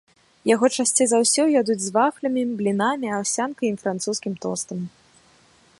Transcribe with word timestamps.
Яго 0.51 0.69
часцей 0.83 1.07
за 1.11 1.17
ўсё 1.23 1.43
ядуць 1.61 1.77
з 1.83 1.93
вафлямі, 1.97 2.41
блінамі, 2.61 3.07
аўсянкай 3.19 3.67
і 3.73 3.79
французскім 3.83 4.33
тостам. 4.47 4.79